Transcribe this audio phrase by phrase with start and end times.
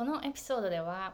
[0.00, 1.12] このエピソードでは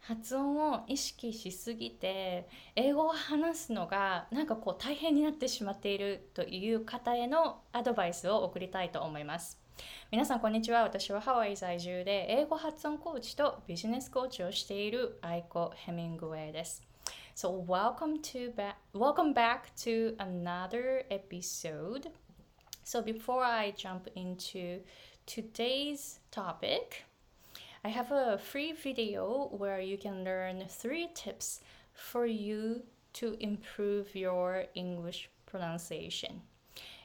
[0.00, 9.58] 発音を意識しすぎて英語を話すのがなんかこう大変になってしまっているという方へのアドバイスを送りたいと思います。
[10.12, 10.82] 皆さんこんにちは。
[10.82, 16.82] 私はハワイ在住で英語発音コーチとビジネスコーチをしているアイコ・ヘミングウェイです。
[17.34, 22.10] So welcome to back welcome back to another episode.
[22.84, 24.82] So before I jump into
[25.26, 27.06] today's topic
[27.86, 31.60] I have a free video where you can learn three tips
[31.94, 36.40] for you to improve your English pronunciation.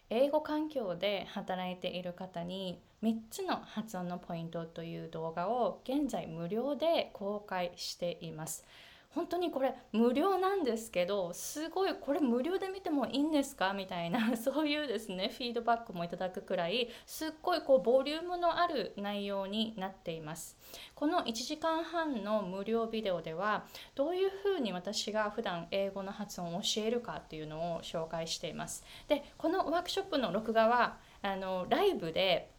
[0.10, 8.66] 英語環境で働いている方に3つの発音のポイントという動画を現在無料で公開しています。
[9.14, 13.74] 本当にこれ無料なんですけどすごいこれ無料で見てもいいんですか？
[13.74, 20.58] みたいな そういうですねフィードバックもいただくくらいすっごいこうボリュームのある内容になっています。
[20.96, 28.84] この1時間半の無料ビデオではどういうふうに私が普段英語の発音を教えるかっていうのを紹介しています。
[29.08, 32.50] でこのワークショップの録画はあのライブで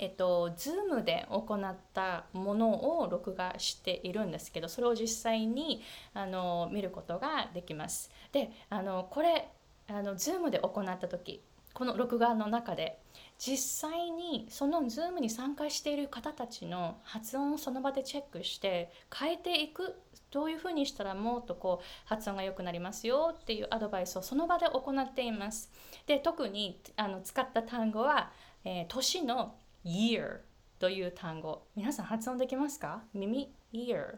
[0.00, 5.82] えっと、Zoom で行ったものを録画しているんですけどそれを実際に
[6.14, 8.10] あの見ることができます。
[8.32, 9.50] であのこれ
[9.88, 11.42] あの Zoom で行った時
[11.74, 12.98] この録画の中で
[13.38, 25.70] 実際にその Zoom に参加している方たちの発音をその場でチェックして変えていくどういうふうにしたらもっとこう発音が良くなりますよっていうアドバイスをその場で行っています。
[26.06, 28.30] で特にあの使った単語は、
[28.64, 30.40] えー、年の year
[30.78, 31.62] という単語。
[31.76, 33.02] 皆さん発音できますか？
[33.14, 34.16] 耳？ear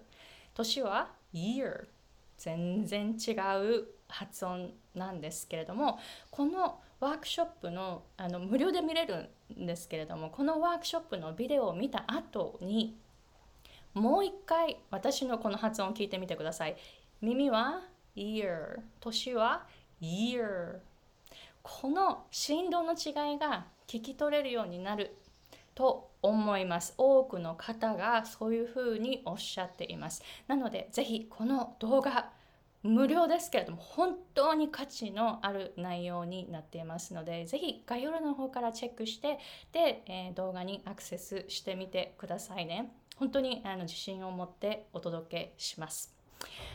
[0.55, 1.87] 年は？year
[2.39, 5.99] 全然違う発音なんですけれども
[6.31, 12.97] このワークショップのあの無料で見れるんですけれどもこのワークショップのビデオを見た後に
[13.95, 16.77] もう一回私のこの発音を聞いてみてください。
[17.21, 17.83] 耳は
[18.17, 19.67] ？ear 年は
[20.01, 20.81] ？year
[21.63, 25.17] この振動の違いが聞き取れるようになる
[25.75, 26.95] と思います。
[26.99, 30.23] 多くの方がそういうふうにおっしゃっています。
[30.47, 32.31] なので、ぜひこの動画、
[32.83, 39.39] 無料ですけれども、本当に価値のある内容になっていますので、ぜひ概要欄の方からチェックして、
[39.73, 42.93] で、えー、動画にアクセスしてみてくださいね。
[43.17, 46.15] 本当にあの自信を持ってお届けします。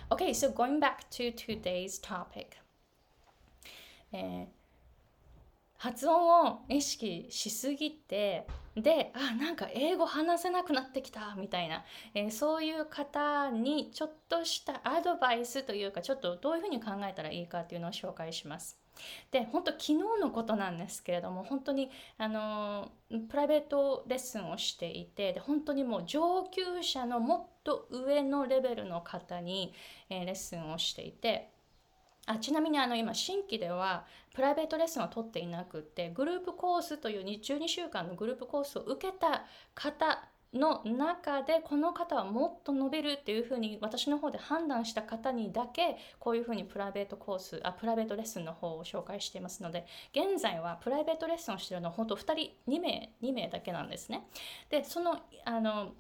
[0.10, 2.48] Okay, so going back to today's topic.
[4.14, 4.57] えー
[5.78, 11.84] 発音を意識しすぎてであなんか英語話せなくなってきたみたいな、
[12.14, 18.80] えー、そういう方にちょっとしたアドバイスというかちょっとどういうふうに考えたらいいかっていうのを紹介します。
[19.32, 22.92] で本当昨日のことなんですけれども本当にあの
[23.30, 29.74] プライベートレッスンをしていてで本当にもう上級者のもっと上のレベルの方に、
[30.10, 31.52] えー、レッスンをしていて
[32.28, 34.06] あちなみにあの今新規では
[34.36, 54.28] プライベートレッスンは取っていなくてグループコースという12週間のグループコースを受けた方の中でこの方はもっと伸びるっていうふうに私の方で判断した方にだけこういうふうにプライベートコースあプライベートレッスンの方を紹介していますので現在はプライベートレッスンをしているのは本当2人2名2名だけなんですね。
[54.70, 55.94] でそのあの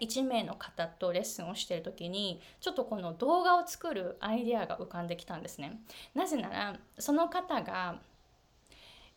[0.00, 5.80] 1名の方とレッスンをしてる時にちょっとこの動画を作るアイデアが浮かんできたんですね。
[6.14, 8.00] なぜならその方が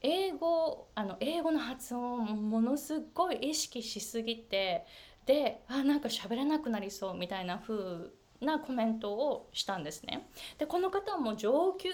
[0.01, 4.85] 英語あの英語の発音をものすごい意識しすぎて
[5.25, 8.09] であなんか喋れなくなりそうみたいな風
[8.42, 10.28] なコメントをしたんですね。
[10.58, 11.90] でこの方はもう上級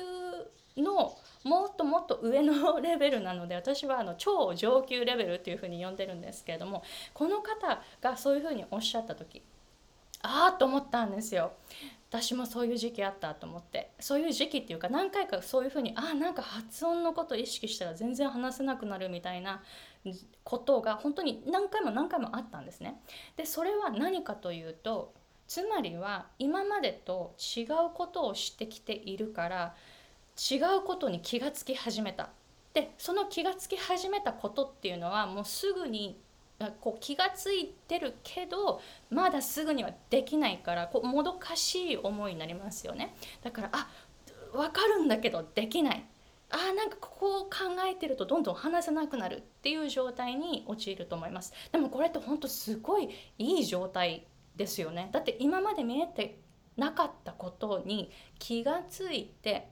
[0.78, 6.84] のもっともっと上のレベルなので私はあの超上級レベルっていうふうに呼んでるんですけれども
[7.14, 9.42] この方がそういうふうにおっしゃった時
[10.22, 11.54] ああと思ったんですよ。
[12.10, 13.92] 私もそういう時期あったと思って。
[14.00, 19.62] そういう時期っていうか何回かそういうふうにあなんか発音のこと意識したら全然話せなくなるみたいな
[20.44, 23.02] ことが本当に何回も何回もあったんですね。
[23.36, 25.14] でそれは何かというと
[25.47, 29.76] つまりは今までと違うことをしてきているから
[30.52, 32.30] 違うことに気がつき始めた。
[32.74, 36.20] でその気がつき始めたことっていうのはもうすぐに
[36.82, 43.16] こう気がついてるけどまだすぐにはできないからこうもどかしい思いになりますよね。
[43.44, 43.88] だからあ
[44.52, 46.06] 分かるんだけどできない。
[46.50, 47.50] あなんかここを考
[47.90, 51.53] えてるとどんどん話せなくなるっていう状態に陥ると思います。
[51.72, 56.40] でもこれって本当すごいいい状態ですよねだって今まで見えて
[56.78, 59.67] なかったことに気がついて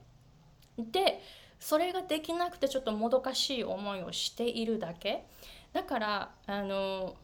[0.78, 1.20] で
[1.58, 5.24] それができなくてちょっともどかしい思いをしているだけ
[5.72, 7.16] だからあの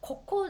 [0.00, 0.48] ここ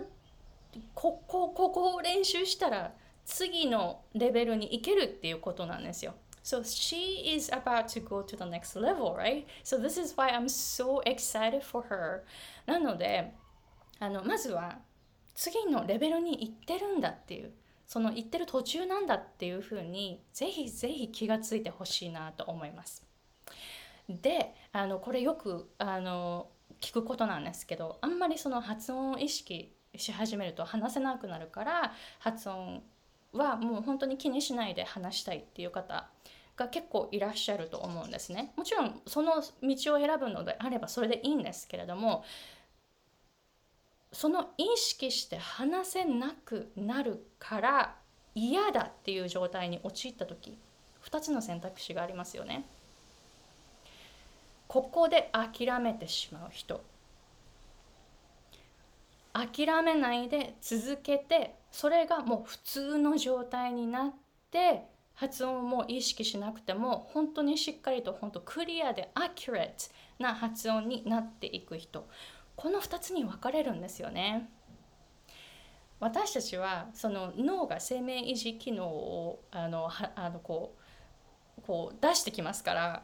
[0.95, 2.93] ここここを練習したら
[3.25, 6.15] 次のレベルに行けるっていうことなんですよ。
[6.43, 9.47] So she is about to go to the next level, right?
[9.65, 12.23] So this is why I'm so excited for her.
[12.67, 13.33] なので、
[13.99, 14.79] あのまずは
[15.35, 17.53] 次のレベルに行ってるんだっていう、
[17.87, 23.05] その行ってる途中なんだっていうふうに、ぜひぜひ気がついてほしいなと思います。
[24.09, 26.49] で、あのこれよくあの
[26.81, 32.83] 聞くことなんですけど、あんまりその発音を意識し始めると話せなくなるから発音
[33.33, 36.09] はもう本当に気にしないで話したいっていう方
[36.57, 38.53] が結構いらっしゃると思うんですね。
[38.57, 42.25] もちろんその道を選ぶのであればそれでいいんですけれども
[44.15, 47.97] その意識して話せなくなるから
[48.35, 50.57] 嫌だっていう状態に陥った時
[51.05, 52.65] 2つの選択肢がありますよね。
[54.69, 56.83] ここで諦めてしまう人
[59.33, 64.13] 諦めないで続けてそれがもう普通の状態になっ
[64.51, 64.83] て
[65.15, 72.07] 発音も意識しなくても本当にしっかりと本当クリアでアキュレートな発音になっていく人
[72.57, 74.49] この2つに分かれるんですよね。
[76.01, 80.77] 私たちはその脳が生命維持機能をあのあのこ
[81.59, 83.03] うこう出してきますから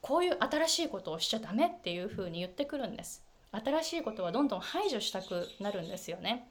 [0.00, 3.28] こういう新しいことをしちゃダメっていうふうに言ってくるんです。
[3.50, 6.48] 新しいことはどんどん排除したくなるんですよね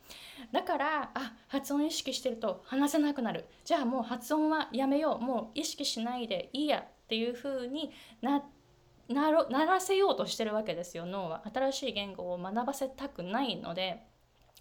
[0.51, 7.91] だからあ発音意識してると話せなくなるじゃあもう発音はやめようもう意識しないでいいやっていうふうに
[8.21, 8.43] な
[9.09, 14.03] ならせようとしてるわけですよ脳は新しい言語を学ばせたくないので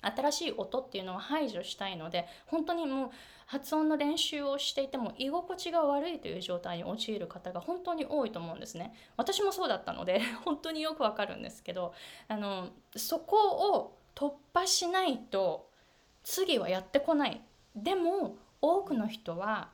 [0.03, 3.11] 新しい音っていうのを排除したいので本当にもう
[3.47, 8.93] 発音の練習をしていても居心地が悪いという状態に陥る方が本当に多いと思うんですね。
[9.17, 11.95] 私もそうだったので 本当によくわかるんですけど
[12.29, 15.71] あのそこを突破しないと
[16.25, 17.41] 次はやってこない。
[17.75, 19.71] でも多くの人は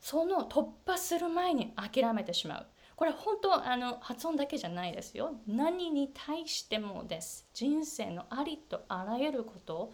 [0.00, 2.66] その突破する前に諦めてしまう。
[2.96, 5.34] これ本当あの発音だけじゃないですよ。
[5.46, 7.48] 何に対してもです。
[7.54, 9.92] 人生のありとあらゆること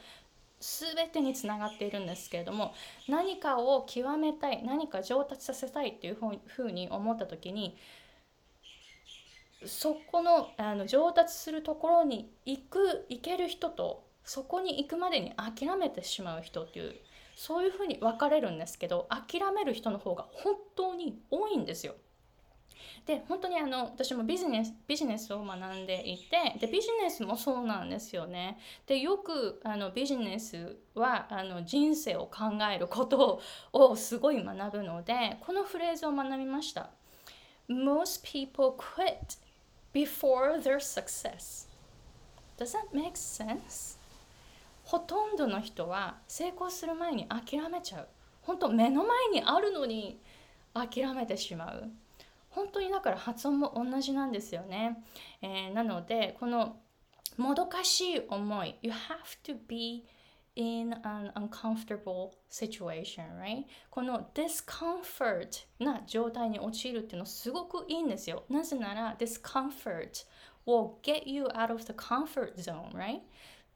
[0.60, 2.74] 全てにつながっているんですけれども
[3.08, 6.16] 何かを極めたい何か上達させたいっていう
[6.46, 7.76] ふうに思った時に
[9.66, 16.94] そこのあの上達するところに行く行ける人とそこに行くまでに諦めてしまう人っていう
[17.34, 21.94] そういうふうに分かれるんですけど諦める人の方が本当に多いんですよ。
[23.06, 28.58] で本当にあの私もビジネスビジネスを学んでいてでビジネスもそうなんですよね。
[28.86, 33.40] でよくあのビジネスはあの人生を考えること
[33.72, 36.90] をすごい学ぶのでこのフレーズを学びました。
[37.69, 39.38] Most people quit
[39.92, 41.69] before their success.
[42.58, 43.98] Does that make sense?
[44.84, 48.08] ほとんどの人は成功する前に諦めちゃう。
[48.42, 50.19] 本当目の前にあるのに
[50.72, 51.90] 諦めてしまう。
[52.58, 55.05] 本当にだから発音も同じなんですよね。
[55.40, 56.81] えー、なのでこの
[57.37, 58.96] もどかしい思い You have
[59.44, 60.05] to be
[60.56, 63.64] in an uncomfortable situation, right?
[63.90, 68.43] この discomfort な状態に陥るっていうのすごくいいんですよ。
[68.49, 70.26] なぜなら discomfort
[70.66, 73.20] will get you out of the comfort zone, right?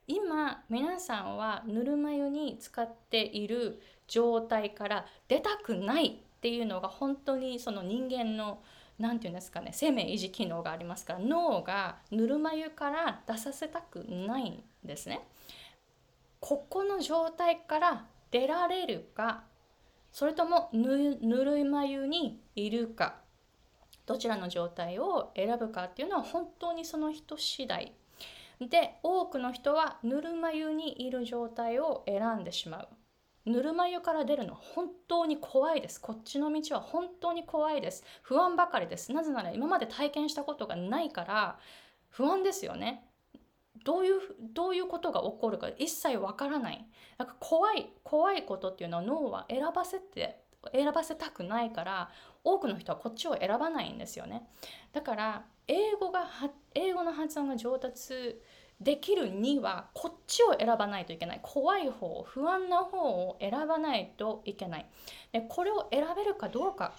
[0.09, 8.65] 今皆さんはぬるま湯に使っている状態から出たくないっていうのが本当にその人間の
[8.99, 15.21] 何て言うんですかね生命維持機能がありますから脳がぬるま湯から出させたくないんですね。
[16.41, 19.45] ここの状態から出られるか
[20.13, 23.21] それともぬるま湯にいるか
[24.07, 27.93] どちらの状態を選ぶかっていうのは本当にその人次第
[28.61, 32.89] で多くの人はぬるま湯にいる状態を選んでしまう
[33.45, 36.01] ぬるま湯から出るの本当に怖いです。
[36.01, 38.05] こっちの道は本当に怖いです。
[38.23, 39.13] 不安ばかりです。
[39.13, 41.59] なぜなら今まで体験したことがないから
[42.09, 43.05] 不安ですよね。
[43.85, 46.87] どういうどういうことが起こるか一切わからない。
[47.19, 52.11] だか怖い怖いことっていうのは脳は選ばせて選ばせたくないから
[52.45, 54.47] 多くの人はこっちを選ばないんですよね。
[54.93, 56.29] だから英語が
[56.75, 58.41] 英語の発音が上達
[58.83, 61.41] できるにはこっちを選ばないといけない。
[61.43, 64.87] 怖い方不安な方を選ばないといけない。
[65.33, 66.95] でこれを選べるかどうか。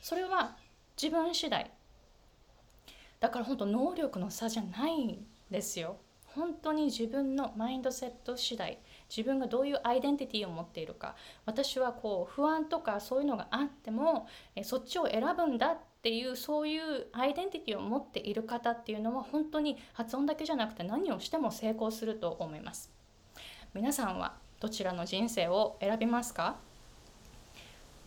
[0.00, 0.56] それは
[1.00, 1.70] 自分次第。
[3.20, 5.96] だから本当能力の差じゃないんですよ。
[6.34, 8.78] 本当に自分のマインドセット次第。
[9.14, 11.16] 自分がどういうアイデンティティを持っているか。
[11.44, 22.90] 私はこう不安とかそういうのがあってもえそっちを選ぶんだっっていうそういうアイデンティティを持っている方っていうのは本当に発音だけじゃなくて何をしても成功すると思います。
[23.74, 26.56] 皆さんはどちらの人生を選びますか？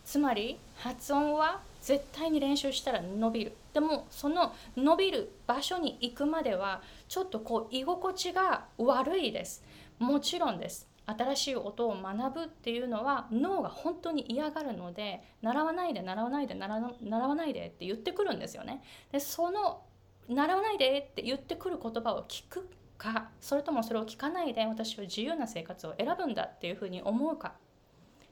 [0.04, 3.52] つまり発音は絶対に練習したら伸びる。
[3.72, 9.62] でもその伸びる場所に行くまではちょっとこう居心地が悪いです。
[10.00, 10.88] もちろんです。
[11.06, 16.80] 新しい音を学ぶっていうのは脳が本当に嫌がるので習わないで習わないで習
[17.10, 18.82] わないでって言ってくるんですよね。
[19.12, 19.82] でその
[20.28, 27.54] 習わないでって言ってくる言葉を聞くかそれともそれを聞かないで私は自由な生活を選ぶんだっていうふうに思うか。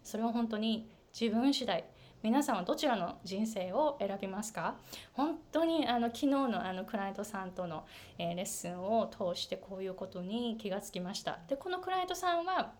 [0.02, 0.88] それは本当に
[1.18, 1.84] 自分次第。
[2.22, 4.76] 皆さんはどちらの人生を選びますか？
[5.12, 7.84] 本当にあの昨日のあのクライアントさんとの、
[8.16, 11.40] えー、レッスンを通してこういうことに気がつきました。
[11.48, 12.74] でこのクライアントさんは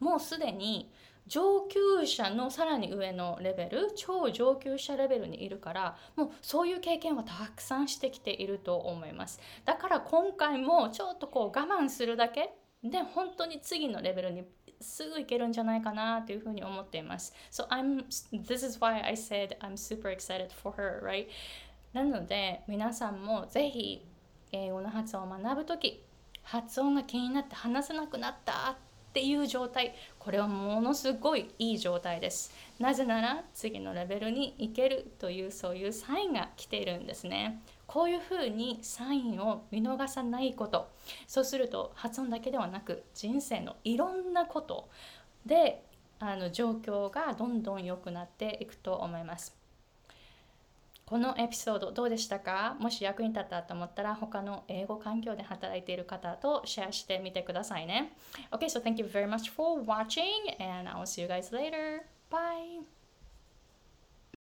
[0.00, 0.90] もうすでに
[1.28, 9.38] 上級者のさらに上のレベル超上級者レベルにいるからもうそういう経験はたくさんしてきていると思います。
[9.64, 14.42] だから今回もちょっとこう我慢するだけで本当に次のレベルに
[14.80, 17.34] すぐいけるんじゃないかなというふうに思っています。
[17.50, 21.26] So I'm, this is why I said I'm super excited for her, right?
[21.92, 24.06] なので皆さんもぜひ
[24.52, 26.04] 英語の発音を学ぶ時
[26.42, 28.76] 発音が気になって話せなくなった
[29.10, 37.60] っていう状態これはものすごいいい状態ですなぜなら次のレベルに行けるというそういうサインが来ているんですね
[37.92, 40.92] こういうふうにサインを見逃さないこと
[41.26, 44.88] そうすると発音だけではなく人生のいろんなこと
[45.44, 45.82] で
[46.20, 49.56] あの状況がどんどん良くなっていくと思います
[51.04, 52.76] このエピソードどうでしたか？
[52.78, 58.12] もし役に立ったと思ったら他の英語環境で働いている方とシェアしてみてくださいね。
[58.52, 60.22] Okay, so thank you very much for watching
[60.60, 62.02] and I'll see you guys later.
[62.30, 62.99] Bye!